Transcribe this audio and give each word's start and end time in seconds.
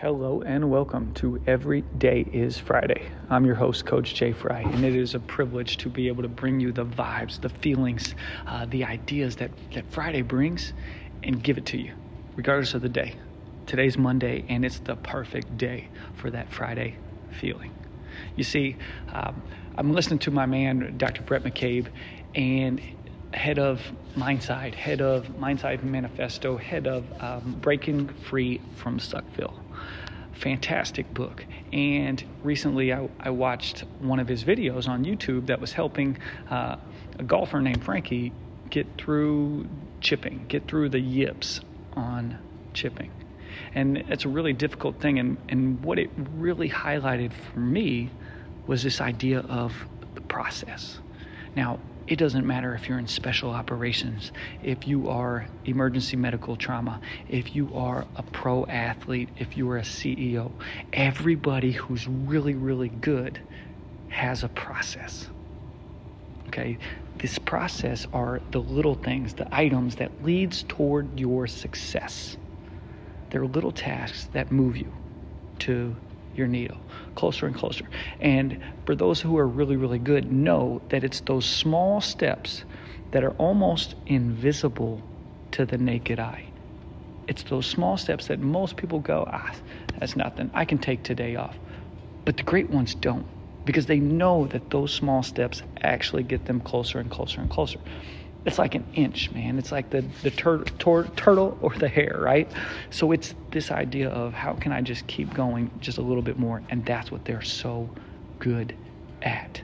Hello 0.00 0.42
and 0.44 0.70
welcome 0.70 1.10
to 1.14 1.40
Every 1.46 1.80
Day 1.96 2.20
is 2.20 2.58
Friday. 2.58 3.08
I'm 3.30 3.46
your 3.46 3.54
host, 3.54 3.86
Coach 3.86 4.14
Jay 4.14 4.30
Fry, 4.30 4.60
and 4.60 4.84
it 4.84 4.94
is 4.94 5.14
a 5.14 5.20
privilege 5.20 5.78
to 5.78 5.88
be 5.88 6.08
able 6.08 6.22
to 6.22 6.28
bring 6.28 6.60
you 6.60 6.70
the 6.70 6.84
vibes, 6.84 7.40
the 7.40 7.48
feelings, 7.48 8.14
uh, 8.46 8.66
the 8.66 8.84
ideas 8.84 9.36
that, 9.36 9.52
that 9.72 9.90
Friday 9.90 10.20
brings 10.20 10.74
and 11.22 11.42
give 11.42 11.56
it 11.56 11.64
to 11.64 11.78
you, 11.78 11.94
regardless 12.36 12.74
of 12.74 12.82
the 12.82 12.90
day. 12.90 13.14
Today's 13.64 13.96
Monday, 13.96 14.44
and 14.50 14.66
it's 14.66 14.80
the 14.80 14.96
perfect 14.96 15.56
day 15.56 15.88
for 16.12 16.30
that 16.30 16.52
Friday 16.52 16.98
feeling. 17.30 17.70
You 18.34 18.44
see, 18.44 18.76
um, 19.14 19.42
I'm 19.76 19.94
listening 19.94 20.18
to 20.20 20.30
my 20.30 20.44
man, 20.44 20.92
Dr. 20.98 21.22
Brett 21.22 21.42
McCabe, 21.42 21.88
and 22.34 22.82
head 23.32 23.58
of 23.58 23.80
Mindside, 24.16 24.74
head 24.74 25.00
of 25.00 25.26
Mindside 25.38 25.82
Manifesto, 25.82 26.56
head 26.56 26.86
of 26.86 27.04
um, 27.22 27.56
Breaking 27.60 28.08
Free 28.08 28.60
from 28.76 28.98
Suckville 28.98 29.54
fantastic 30.36 31.12
book. 31.14 31.44
And 31.72 32.22
recently, 32.42 32.92
I, 32.92 33.08
I, 33.18 33.30
watched 33.30 33.80
one 34.00 34.20
of 34.20 34.28
his 34.28 34.44
videos 34.44 34.88
on 34.88 35.04
YouTube 35.04 35.46
that 35.46 35.60
was 35.60 35.72
helping 35.72 36.18
uh, 36.50 36.76
a 37.18 37.22
golfer 37.22 37.60
named 37.60 37.82
Frankie 37.82 38.32
get 38.70 38.86
through 38.98 39.66
chipping, 40.00 40.44
get 40.48 40.68
through 40.68 40.90
the 40.90 41.00
yips 41.00 41.60
on 41.94 42.38
chipping. 42.74 43.10
And 43.74 43.98
it's 44.08 44.24
a 44.24 44.28
really 44.28 44.52
difficult 44.52 45.00
thing. 45.00 45.18
And, 45.18 45.38
and 45.48 45.82
what 45.82 45.98
it 45.98 46.10
really 46.34 46.68
highlighted 46.68 47.32
for 47.32 47.60
me 47.60 48.10
was 48.66 48.82
this 48.82 49.00
idea 49.00 49.40
of 49.40 49.72
the 50.14 50.20
process. 50.22 50.98
Now, 51.54 51.78
it 52.06 52.16
doesn't 52.16 52.46
matter 52.46 52.74
if 52.74 52.88
you're 52.88 52.98
in 52.98 53.06
special 53.06 53.50
operations, 53.50 54.32
if 54.62 54.86
you 54.86 55.08
are 55.08 55.48
emergency 55.64 56.16
medical 56.16 56.56
trauma, 56.56 57.00
if 57.28 57.54
you 57.54 57.74
are 57.74 58.06
a 58.16 58.22
pro 58.22 58.64
athlete, 58.66 59.30
if 59.38 59.56
you 59.56 59.68
are 59.70 59.78
a 59.78 59.82
CEO. 59.82 60.52
Everybody 60.92 61.72
who's 61.72 62.06
really, 62.06 62.54
really 62.54 62.88
good 62.88 63.40
has 64.08 64.44
a 64.44 64.48
process. 64.48 65.28
Okay? 66.48 66.78
This 67.16 67.38
process 67.38 68.06
are 68.12 68.40
the 68.50 68.60
little 68.60 68.94
things, 68.94 69.34
the 69.34 69.52
items 69.54 69.96
that 69.96 70.22
leads 70.22 70.62
toward 70.64 71.18
your 71.18 71.46
success. 71.46 72.36
They're 73.30 73.46
little 73.46 73.72
tasks 73.72 74.28
that 74.32 74.52
move 74.52 74.76
you 74.76 74.92
to 75.60 75.96
your 76.36 76.46
needle 76.46 76.78
closer 77.14 77.46
and 77.46 77.54
closer. 77.54 77.88
And 78.20 78.58
for 78.84 78.94
those 78.94 79.20
who 79.20 79.36
are 79.38 79.46
really, 79.46 79.76
really 79.76 79.98
good, 79.98 80.30
know 80.30 80.82
that 80.90 81.02
it's 81.02 81.20
those 81.20 81.46
small 81.46 82.00
steps 82.00 82.64
that 83.10 83.24
are 83.24 83.32
almost 83.32 83.94
invisible 84.06 85.02
to 85.52 85.64
the 85.66 85.78
naked 85.78 86.20
eye. 86.20 86.44
It's 87.26 87.42
those 87.44 87.66
small 87.66 87.96
steps 87.96 88.28
that 88.28 88.38
most 88.40 88.76
people 88.76 89.00
go, 89.00 89.28
ah, 89.32 89.50
that's 89.98 90.14
nothing. 90.14 90.50
I 90.54 90.64
can 90.64 90.78
take 90.78 91.02
today 91.02 91.36
off. 91.36 91.58
But 92.24 92.36
the 92.36 92.42
great 92.42 92.70
ones 92.70 92.94
don't 92.94 93.26
because 93.64 93.86
they 93.86 93.98
know 93.98 94.46
that 94.48 94.70
those 94.70 94.92
small 94.92 95.22
steps 95.22 95.62
actually 95.82 96.22
get 96.22 96.44
them 96.44 96.60
closer 96.60 96.98
and 96.98 97.10
closer 97.10 97.40
and 97.40 97.50
closer 97.50 97.80
it's 98.46 98.58
like 98.58 98.76
an 98.76 98.84
inch, 98.94 99.32
man. 99.32 99.58
It's 99.58 99.72
like 99.72 99.90
the 99.90 100.02
the 100.22 100.30
tur- 100.30 100.64
tur- 100.78 101.10
turtle 101.16 101.58
or 101.60 101.74
the 101.74 101.88
hare, 101.88 102.18
right? 102.20 102.50
So 102.90 103.12
it's 103.12 103.34
this 103.50 103.70
idea 103.72 104.08
of 104.08 104.32
how 104.34 104.54
can 104.54 104.72
I 104.72 104.80
just 104.80 105.06
keep 105.08 105.34
going 105.34 105.70
just 105.80 105.98
a 105.98 106.02
little 106.02 106.22
bit 106.22 106.38
more, 106.38 106.62
and 106.70 106.84
that's 106.86 107.10
what 107.10 107.24
they're 107.24 107.42
so 107.42 107.90
good 108.38 108.74
at. 109.22 109.62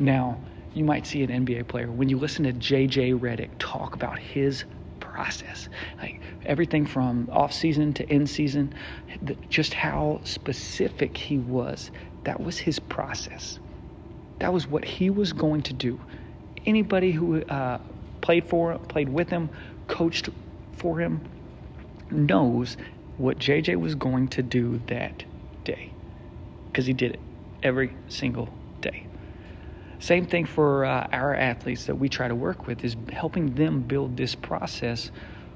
Now, 0.00 0.42
you 0.72 0.84
might 0.84 1.06
see 1.06 1.22
an 1.22 1.46
NBA 1.46 1.68
player 1.68 1.90
when 1.92 2.08
you 2.08 2.18
listen 2.18 2.44
to 2.44 2.52
JJ 2.52 3.18
Redick 3.20 3.50
talk 3.58 3.94
about 3.94 4.18
his 4.18 4.64
process, 5.00 5.68
like 6.00 6.20
everything 6.46 6.86
from 6.86 7.28
off 7.30 7.52
season 7.52 7.92
to 7.94 8.12
in 8.12 8.26
season, 8.26 8.72
just 9.50 9.74
how 9.74 10.20
specific 10.24 11.16
he 11.16 11.38
was. 11.38 11.90
That 12.24 12.40
was 12.40 12.58
his 12.58 12.78
process. 12.78 13.58
That 14.38 14.52
was 14.52 14.66
what 14.68 14.84
he 14.84 15.10
was 15.10 15.32
going 15.32 15.62
to 15.62 15.74
do 15.74 16.00
anybody 16.66 17.12
who 17.12 17.42
uh, 17.44 17.78
played 18.28 18.44
for 18.44 18.76
played 18.76 19.08
with 19.08 19.30
him, 19.30 19.48
coached 19.86 20.28
for 20.74 21.00
him, 21.00 21.18
knows 22.10 22.76
what 23.16 23.38
JJ 23.38 23.76
was 23.76 23.94
going 23.94 24.28
to 24.28 24.42
do 24.42 24.82
that 24.88 25.24
day 25.64 25.90
because 26.66 26.84
he 26.84 26.92
did 26.92 27.12
it 27.12 27.20
every 27.62 27.90
single 28.08 28.50
day. 28.82 29.06
Same 29.98 30.26
thing 30.26 30.44
for 30.44 30.84
uh, 30.84 31.08
our 31.10 31.34
athletes 31.34 31.86
that 31.86 31.94
we 31.94 32.10
try 32.10 32.28
to 32.28 32.34
work 32.34 32.66
with 32.66 32.84
is 32.84 32.96
helping 33.10 33.54
them 33.54 33.80
build 33.80 34.18
this 34.18 34.34
process 34.34 35.10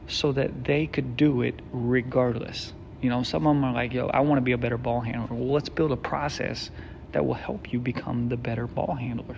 so 0.06 0.32
that 0.32 0.64
they 0.64 0.86
could 0.86 1.14
do 1.14 1.42
it 1.42 1.60
regardless. 1.72 2.72
You 3.02 3.10
know, 3.10 3.22
some 3.22 3.46
of 3.46 3.54
them 3.54 3.64
are 3.64 3.74
like, 3.74 3.92
yo, 3.92 4.06
I 4.06 4.20
want 4.20 4.38
to 4.38 4.42
be 4.42 4.52
a 4.52 4.58
better 4.58 4.78
ball 4.78 5.02
handler. 5.02 5.36
Well, 5.36 5.52
let's 5.52 5.68
build 5.68 5.92
a 5.92 5.96
process 5.96 6.70
that 7.12 7.26
will 7.26 7.34
help 7.34 7.70
you 7.70 7.80
become 7.80 8.30
the 8.30 8.38
better 8.38 8.66
ball 8.66 8.94
handler. 8.94 9.36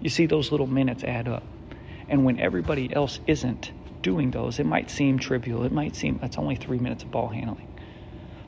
You 0.00 0.10
see, 0.10 0.26
those 0.26 0.50
little 0.50 0.66
minutes 0.66 1.04
add 1.04 1.28
up. 1.28 1.44
And 2.08 2.24
when 2.24 2.38
everybody 2.38 2.94
else 2.94 3.20
isn't 3.26 3.72
doing 4.02 4.30
those, 4.30 4.58
it 4.58 4.66
might 4.66 4.90
seem 4.90 5.18
trivial. 5.18 5.64
It 5.64 5.72
might 5.72 5.96
seem 5.96 6.18
that's 6.20 6.38
only 6.38 6.56
three 6.56 6.78
minutes 6.78 7.04
of 7.04 7.10
ball 7.10 7.28
handling, 7.28 7.66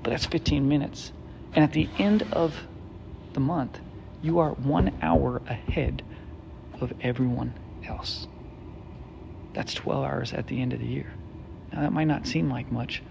but 0.03 0.11
that's 0.11 0.27
15 0.27 0.69
minutes. 0.69 1.13
And 1.55 1.65
at 1.65 1.73
the 1.73 1.89
end 1.99 2.23
of 2.33 2.55
the 3.33 3.41
month, 3.41 3.81
you 4.21 4.39
are 4.39 4.51
one 4.51 4.93
hour 5.03 5.43
ahead 5.49 6.03
of 6.81 6.93
everyone 7.01 7.55
else. 7.89 8.27
That's 9.55 9.73
12 9.75 10.05
hours 10.05 10.33
at 10.35 10.49
the 10.49 10.61
end 10.61 10.75
of 10.75 10.81
the 10.81 10.87
year. 10.87 11.11
Now, 11.73 11.81
that 11.81 11.93
might 11.93 12.05
not 12.05 12.27
seem 12.27 12.51
like 12.51 12.71
much, 12.71 13.03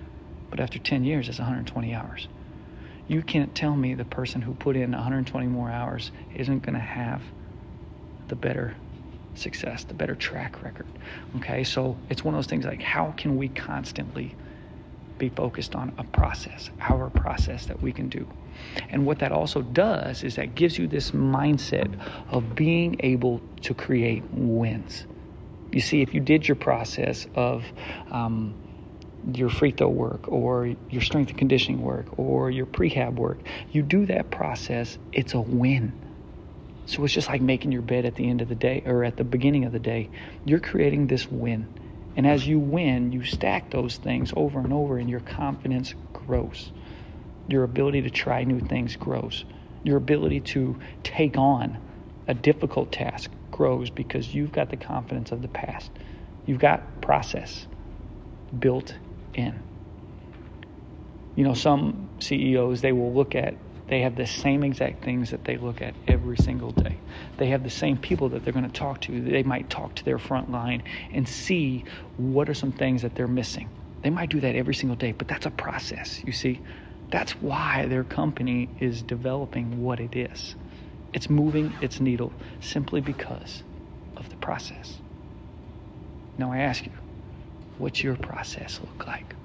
but 0.51 0.59
after 0.59 0.77
10 0.77 1.03
years, 1.03 1.27
it's 1.27 1.39
120 1.39 1.93
hours. 1.93 2.27
You 3.07 3.21
can't 3.23 3.53
tell 3.55 3.75
me 3.75 3.93
the 3.95 4.05
person 4.05 4.41
who 4.41 4.53
put 4.53 4.75
in 4.75 4.91
120 4.91 5.47
more 5.47 5.69
hours 5.71 6.11
isn't 6.35 6.61
going 6.61 6.73
to 6.75 6.79
have 6.79 7.23
the 8.27 8.35
better 8.35 8.75
success, 9.37 9.83
the 9.83 9.93
better 9.93 10.15
track 10.15 10.63
record. 10.63 10.87
Okay, 11.37 11.63
so 11.63 11.97
it's 12.09 12.23
one 12.23 12.33
of 12.33 12.37
those 12.37 12.47
things 12.47 12.65
like 12.65 12.81
how 12.81 13.13
can 13.17 13.37
we 13.37 13.49
constantly 13.49 14.35
be 15.17 15.29
focused 15.29 15.75
on 15.75 15.93
a 15.97 16.03
process, 16.03 16.69
our 16.81 17.09
process 17.09 17.65
that 17.67 17.81
we 17.81 17.91
can 17.91 18.09
do. 18.09 18.27
And 18.89 19.05
what 19.05 19.19
that 19.19 19.31
also 19.31 19.61
does 19.61 20.23
is 20.23 20.35
that 20.35 20.55
gives 20.55 20.77
you 20.77 20.87
this 20.87 21.11
mindset 21.11 21.93
of 22.29 22.55
being 22.55 22.97
able 23.01 23.41
to 23.61 23.73
create 23.73 24.23
wins. 24.31 25.05
You 25.71 25.81
see, 25.81 26.01
if 26.01 26.13
you 26.13 26.19
did 26.19 26.47
your 26.47 26.55
process 26.55 27.27
of 27.35 27.65
um, 28.11 28.55
your 29.33 29.49
free 29.49 29.71
throw 29.71 29.89
work 29.89 30.27
or 30.27 30.75
your 30.89 31.01
strength 31.01 31.29
and 31.29 31.37
conditioning 31.37 31.81
work 31.81 32.07
or 32.17 32.51
your 32.51 32.65
prehab 32.65 33.15
work, 33.15 33.39
you 33.71 33.81
do 33.81 34.05
that 34.05 34.31
process, 34.31 34.97
it's 35.11 35.33
a 35.33 35.41
win 35.41 35.93
so 36.85 37.03
it's 37.03 37.13
just 37.13 37.29
like 37.29 37.41
making 37.41 37.71
your 37.71 37.81
bed 37.81 38.05
at 38.05 38.15
the 38.15 38.29
end 38.29 38.41
of 38.41 38.49
the 38.49 38.55
day 38.55 38.83
or 38.85 39.03
at 39.03 39.17
the 39.17 39.23
beginning 39.23 39.65
of 39.65 39.71
the 39.71 39.79
day. 39.79 40.09
You're 40.45 40.59
creating 40.59 41.07
this 41.07 41.29
win. 41.29 41.67
And 42.15 42.25
as 42.27 42.47
you 42.47 42.59
win, 42.59 43.11
you 43.11 43.23
stack 43.23 43.71
those 43.71 43.97
things 43.97 44.31
over 44.35 44.59
and 44.59 44.71
over, 44.71 44.97
and 44.97 45.09
your 45.09 45.19
confidence 45.19 45.95
grows. 46.13 46.71
Your 47.47 47.63
ability 47.63 48.03
to 48.03 48.09
try 48.09 48.43
new 48.43 48.59
things 48.59 48.95
grows. 48.95 49.45
Your 49.83 49.97
ability 49.97 50.41
to 50.41 50.79
take 51.03 51.37
on 51.37 51.77
a 52.27 52.33
difficult 52.33 52.91
task 52.91 53.31
grows 53.51 53.89
because 53.89 54.33
you've 54.33 54.51
got 54.51 54.69
the 54.69 54.77
confidence 54.77 55.31
of 55.31 55.41
the 55.41 55.47
past. 55.47 55.91
You've 56.45 56.59
got 56.59 57.01
process 57.01 57.67
built 58.57 58.95
in. 59.33 59.59
You 61.35 61.43
know, 61.43 61.53
some 61.53 62.09
CEOs, 62.19 62.81
they 62.81 62.93
will 62.93 63.13
look 63.13 63.35
at 63.35 63.55
they 63.87 64.01
have 64.01 64.15
the 64.15 64.25
same 64.25 64.63
exact 64.63 65.03
things 65.03 65.29
that 65.31 65.43
they 65.45 65.57
look 65.57 65.81
at 65.81 65.95
every 66.07 66.37
single 66.37 66.71
day. 66.71 66.99
They 67.37 67.47
have 67.47 67.63
the 67.63 67.69
same 67.69 67.97
people 67.97 68.29
that 68.29 68.43
they're 68.43 68.53
going 68.53 68.65
to 68.69 68.71
talk 68.79 69.01
to. 69.01 69.21
They 69.21 69.43
might 69.43 69.69
talk 69.69 69.95
to 69.95 70.05
their 70.05 70.17
front 70.19 70.51
line 70.51 70.83
and 71.11 71.27
see 71.27 71.85
what 72.17 72.49
are 72.49 72.53
some 72.55 72.71
things 72.71 73.03
that 73.03 73.15
they're 73.15 73.27
missing. 73.27 73.69
They 74.03 74.09
might 74.09 74.29
do 74.29 74.39
that 74.41 74.55
every 74.55 74.73
single 74.75 74.95
day, 74.95 75.13
but 75.13 75.27
that's 75.27 75.45
a 75.45 75.51
process, 75.51 76.21
you 76.25 76.33
see. 76.33 76.61
That's 77.11 77.33
why 77.41 77.85
their 77.87 78.03
company 78.03 78.69
is 78.79 79.03
developing 79.03 79.81
what 79.81 79.99
it 79.99 80.15
is. 80.15 80.55
It's 81.13 81.29
moving 81.29 81.77
its 81.81 81.99
needle 82.01 82.33
simply 82.59 83.01
because 83.01 83.63
of 84.17 84.29
the 84.29 84.37
process. 84.37 85.01
Now 86.37 86.51
I 86.51 86.59
ask 86.59 86.85
you, 86.85 86.91
what's 87.77 88.03
your 88.03 88.17
process 88.17 88.79
look 88.81 89.07
like? 89.07 89.35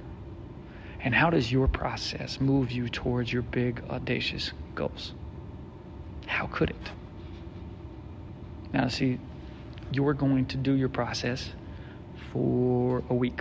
And 1.02 1.14
how 1.14 1.30
does 1.30 1.50
your 1.50 1.66
process 1.66 2.40
move 2.40 2.70
you 2.70 2.88
towards 2.88 3.32
your 3.32 3.42
big, 3.42 3.82
audacious 3.88 4.52
goals? 4.74 5.14
How 6.26 6.46
could 6.46 6.70
it? 6.70 6.90
Now, 8.72 8.88
see, 8.88 9.18
you're 9.90 10.12
going 10.14 10.46
to 10.46 10.56
do 10.58 10.74
your 10.74 10.90
process 10.90 11.50
for 12.32 13.02
a 13.08 13.14
week. 13.14 13.40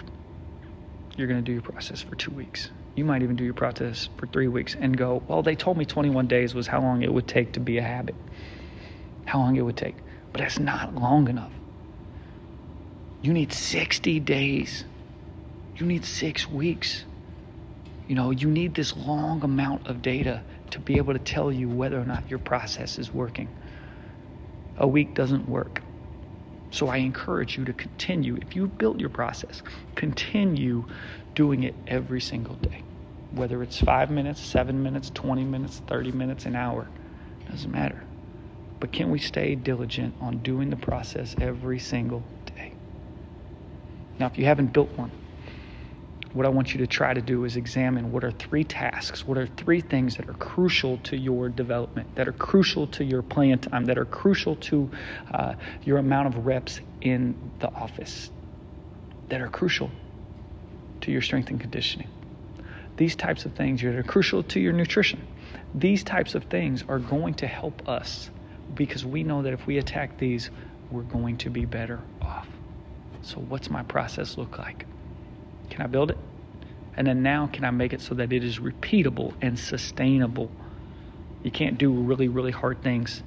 You're 1.17 1.27
going 1.27 1.43
to 1.43 1.45
do 1.45 1.51
your 1.51 1.61
process 1.61 2.01
for 2.01 2.15
two 2.15 2.31
weeks. 2.31 2.69
You 2.95 3.03
might 3.03 3.23
even 3.23 3.35
do 3.35 3.43
your 3.43 3.53
process 3.53 4.09
for 4.17 4.25
three 4.27 4.47
weeks 4.47 4.75
and 4.79 4.97
go, 4.97 5.21
well, 5.27 5.43
they 5.43 5.55
told 5.55 5.77
me 5.77 5.85
21 5.85 6.27
days 6.27 6.55
was 6.55 6.65
how 6.65 6.81
long 6.81 7.03
it 7.03 7.13
would 7.13 7.27
take 7.27 7.53
to 7.53 7.59
be 7.59 7.77
a 7.77 7.83
habit, 7.83 8.15
how 9.25 9.39
long 9.39 9.57
it 9.57 9.61
would 9.61 9.77
take. 9.77 9.97
But 10.31 10.41
that's 10.41 10.59
not 10.59 10.95
long 10.95 11.27
enough. 11.27 11.51
You 13.21 13.33
need 13.33 13.51
60 13.51 14.21
days, 14.21 14.85
you 15.75 15.85
need 15.85 16.05
six 16.05 16.49
weeks 16.49 17.03
You 18.09 18.15
know, 18.15 18.31
you 18.31 18.49
need 18.49 18.73
this 18.73 18.97
long 18.97 19.43
amount 19.43 19.85
of 19.85 20.01
data 20.01 20.41
to 20.71 20.79
be 20.79 20.97
able 20.97 21.13
to 21.13 21.19
tell 21.19 21.51
you 21.51 21.69
whether 21.69 22.01
or 22.01 22.05
not 22.05 22.27
your 22.27 22.39
process 22.39 22.97
is 22.97 23.13
working. 23.13 23.47
A 24.77 24.87
week 24.87 25.13
doesn't 25.13 25.47
work. 25.47 25.83
So 26.71 26.87
I 26.87 26.97
encourage 26.97 27.55
you 27.55 27.65
to 27.65 27.73
continue. 27.73 28.35
If 28.41 28.55
you've 28.55 28.75
built 28.79 28.99
your 28.99 29.11
process, 29.11 29.61
continue 29.93 30.87
doing 31.35 31.61
it 31.61 31.75
every 31.85 32.19
single 32.19 32.55
day. 32.55 32.81
Whether 33.29 33.61
it's 33.61 33.79
five 33.79 34.09
minutes, 34.09 34.41
seven 34.41 34.81
minutes, 34.81 35.11
20 35.13 35.43
minutes, 35.43 35.83
30 35.85 36.11
minutes, 36.11 36.47
an 36.47 36.55
hour, 36.55 36.87
doesn't 37.47 37.71
matter. 37.71 38.03
But 38.79 38.91
can 38.91 39.11
we 39.11 39.19
stay 39.19 39.53
diligent 39.53 40.15
on 40.19 40.39
doing 40.39 40.71
the 40.71 40.77
process 40.77 41.35
every 41.39 41.77
single 41.77 42.23
day? 42.57 42.73
Now, 44.17 44.25
if 44.25 44.39
you 44.39 44.45
haven't 44.45 44.73
built 44.73 44.97
one, 44.97 45.11
what 46.33 46.45
I 46.45 46.49
want 46.49 46.73
you 46.73 46.79
to 46.79 46.87
try 46.87 47.13
to 47.13 47.21
do 47.21 47.43
is 47.43 47.55
examine 47.55 48.11
what 48.11 48.23
are 48.23 48.31
three 48.31 48.63
tasks, 48.63 49.25
what 49.25 49.37
are 49.37 49.47
three 49.47 49.81
things 49.81 50.15
that 50.17 50.29
are 50.29 50.33
crucial 50.33 50.97
to 50.99 51.17
your 51.17 51.49
development, 51.49 52.13
that 52.15 52.27
are 52.27 52.33
crucial 52.33 52.85
to 52.87 53.03
your 53.03 53.23
plan 53.23 53.57
time, 53.57 53.85
that 53.85 53.97
are 53.97 54.05
crucial 54.05 54.55
to 54.57 54.89
uh, 55.33 55.55
your 55.83 55.97
amount 55.97 56.27
of 56.27 56.45
reps 56.45 56.81
in 57.01 57.35
the 57.59 57.73
office, 57.73 58.29
that 59.29 59.41
are 59.41 59.47
crucial 59.47 59.89
to 61.01 61.11
your 61.11 61.21
strength 61.21 61.49
and 61.49 61.59
conditioning. 61.59 62.07
These 62.97 63.15
types 63.15 63.45
of 63.45 63.53
things 63.53 63.81
that 63.81 63.95
are 63.95 64.03
crucial 64.03 64.43
to 64.43 64.59
your 64.59 64.73
nutrition. 64.73 65.25
These 65.73 66.03
types 66.03 66.35
of 66.35 66.43
things 66.43 66.83
are 66.87 66.99
going 66.99 67.35
to 67.35 67.47
help 67.47 67.87
us 67.89 68.29
because 68.75 69.05
we 69.05 69.23
know 69.23 69.41
that 69.41 69.53
if 69.53 69.65
we 69.65 69.77
attack 69.77 70.17
these, 70.19 70.51
we're 70.91 71.01
going 71.03 71.37
to 71.37 71.49
be 71.49 71.65
better 71.65 72.01
off. 72.21 72.47
So, 73.21 73.39
what's 73.39 73.69
my 73.69 73.83
process 73.83 74.37
look 74.37 74.59
like? 74.59 74.85
Can 75.69 75.83
I 75.83 75.87
build 75.87 76.11
it? 76.11 76.17
And 76.97 77.07
then 77.07 77.23
now, 77.23 77.47
can 77.47 77.63
I 77.63 77.71
make 77.71 77.93
it 77.93 78.01
so 78.01 78.15
that 78.15 78.33
it 78.33 78.43
is 78.43 78.59
repeatable 78.59 79.33
and 79.41 79.57
sustainable? 79.57 80.51
You 81.43 81.51
can't 81.51 81.77
do 81.77 81.91
really, 81.91 82.27
really 82.27 82.51
hard 82.51 82.81
things 82.81 83.23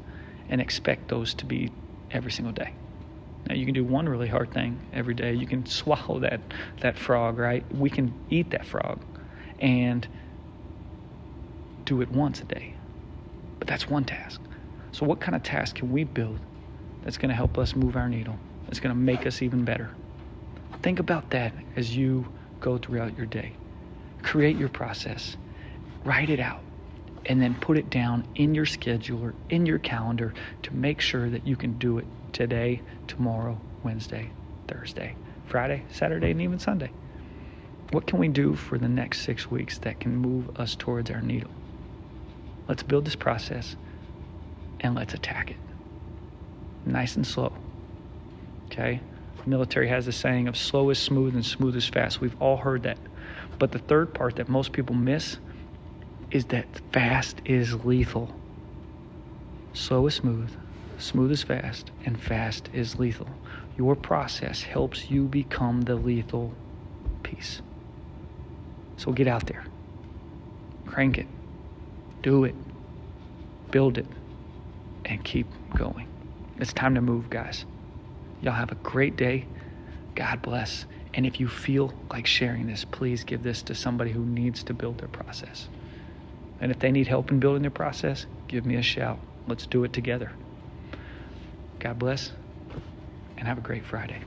and 0.49 0.61
expect 0.61 1.09
those 1.09 1.35
to 1.35 1.47
be 1.47 1.73
every 2.11 2.31
single 2.31 2.53
day. 2.53 2.75
Now, 3.49 3.55
you 3.55 3.65
can 3.65 3.75
do 3.75 3.85
one 3.85 4.09
really 4.09 4.29
hard 4.29 4.53
thing 4.53 4.81
every 4.93 5.15
day. 5.15 5.33
You 5.33 5.47
can 5.47 5.67
swallow 5.67 6.21
that, 6.21 6.53
that 6.81 6.99
frog, 6.99 7.39
right? 7.39 7.65
We 7.75 7.91
can 7.91 8.15
eat 8.29 8.51
that 8.51 8.67
frog 8.67 9.01
and 9.59 10.07
do 11.85 12.01
it 12.03 12.11
once 12.11 12.41
a 12.41 12.45
day. 12.45 12.75
But 13.59 13.69
that's 13.69 13.89
one 13.89 14.05
task. 14.05 14.41
So, 14.93 15.07
what 15.07 15.21
kind 15.21 15.35
of 15.35 15.43
task 15.43 15.77
can 15.77 15.91
we 15.91 16.05
build 16.05 16.41
that's 17.03 17.17
going 17.17 17.31
to 17.31 17.35
help 17.35 17.59
us 17.59 17.75
move 17.75 17.97
our 17.97 18.09
needle? 18.09 18.39
That's 18.67 18.81
going 18.81 18.95
to 18.95 19.01
make 19.01 19.27
us 19.27 19.43
even 19.43 19.65
better? 19.65 19.91
Think 20.83 20.99
about 20.99 21.31
that 21.31 21.55
as 21.77 21.97
you 21.97 22.27
go 22.61 22.77
throughout 22.77 23.17
your 23.17 23.27
day. 23.27 23.53
Create 24.23 24.57
your 24.57 24.69
process, 24.69 25.37
write 26.05 26.31
it 26.31 26.41
out, 26.41 26.61
and 27.27 27.41
then 27.41 27.55
put 27.55 27.79
it 27.79 27.89
down 27.89 28.27
in 28.35 28.55
your 28.55 28.67
schedule 28.67 29.23
or 29.23 29.35
in 29.49 29.65
your 29.65 29.79
calendar 29.79 30.35
to 30.63 30.75
make 30.75 31.01
sure 31.01 31.31
that 31.31 31.47
you 31.47 31.57
can 31.57 31.79
do 31.79 31.99
it 31.99 32.07
today, 32.33 32.83
tomorrow, 33.07 33.61
Wednesday, 33.85 34.31
Thursday, 34.67 35.15
Friday, 35.47 35.85
Saturday, 35.91 36.33
and 36.33 36.41
even 36.41 36.59
Sunday. 36.59 36.91
What 37.91 38.07
can 38.07 38.19
we 38.19 38.29
do 38.29 38.55
for 38.55 38.79
the 38.79 38.89
next 38.89 39.21
six 39.21 39.51
weeks 39.51 39.79
that 39.79 40.01
can 40.01 40.17
move 40.17 40.59
us 40.59 40.75
towards 40.75 41.11
our 41.11 41.21
needle? 41.21 41.51
Let's 42.67 42.83
build 42.83 43.05
this 43.05 43.17
process 43.17 43.77
and 44.81 44.95
let's 44.95 45.15
attack 45.15 45.51
it. 45.51 45.57
Nice 46.87 47.17
and 47.17 47.27
slow. 47.27 47.53
Okay? 48.67 49.01
The 49.39 49.51
military 49.51 49.89
has 49.89 50.07
a 50.07 50.13
saying 50.13 50.49
of 50.49 50.57
slow 50.57 50.91
is 50.91 50.99
smooth 50.99 51.35
and 51.35 51.45
smooth 51.45 51.77
is 51.77 51.89
fast. 51.89 52.21
We've 52.21 52.41
all 52.41 52.57
heard 52.59 52.83
that. 52.85 52.99
But 53.59 53.73
the 53.73 53.79
third 53.79 54.15
part 54.15 54.37
that 54.37 54.49
most 54.49 54.73
people 54.73 54.95
miss 54.95 55.39
is 56.31 56.47
that 56.47 56.67
fast 56.93 57.41
is 57.45 57.85
lethal. 57.85 58.35
Slow 59.75 60.07
is 60.07 60.15
smooth, 60.15 60.51
smooth 60.99 61.33
is 61.33 61.43
fast, 61.43 61.91
and 62.05 62.21
fast 62.21 62.69
is 62.73 62.99
lethal. 62.99 63.29
Your 63.77 63.97
process 63.97 64.63
helps 64.63 65.11
you 65.11 65.25
become 65.25 65.83
the 65.83 65.97
lethal 65.97 66.53
piece. 67.23 67.63
So 68.97 69.13
get 69.13 69.27
out 69.27 69.47
there, 69.47 69.65
crank 70.87 71.19
it, 71.19 71.27
do 72.23 72.45
it, 72.45 72.55
build 73.71 73.99
it, 73.99 74.07
and 75.05 75.25
keep 75.25 75.47
going. 75.77 76.07
It's 76.59 76.73
time 76.73 76.95
to 76.95 77.01
move, 77.01 77.31
guys. 77.31 77.65
Y'all 78.43 78.53
have 78.53 78.73
a 78.73 78.77
great 78.77 79.17
day. 79.17 79.47
God 80.15 80.43
bless. 80.43 80.85
And 81.15 81.25
if 81.25 81.41
you 81.41 81.49
feel 81.49 81.95
like 82.11 82.27
sharing 82.27 82.67
this, 82.67 82.85
please 82.85 83.25
give 83.25 83.43
this 83.43 83.63
to 83.63 83.75
somebody 83.75 84.11
who 84.11 84.25
needs 84.25 84.63
to 84.65 84.75
build 84.75 84.99
their 84.99 85.09
process. 85.09 85.69
And 86.61 86.71
if 86.71 86.79
they 86.79 86.91
need 86.91 87.07
help 87.07 87.31
in 87.31 87.41
building 87.41 87.63
their 87.63 87.71
process, 87.71 88.27
give 88.49 88.67
me 88.67 88.77
a 88.77 88.83
shout. 88.83 89.21
Let's 89.47 89.67
do 89.67 89.85
it 89.85 89.93
together. 89.93 90.33
God 91.79 91.99
bless 91.99 92.33
and 93.39 93.49
have 93.49 93.59
a 93.59 93.63
great 93.63 93.85
Friday. 93.85 94.21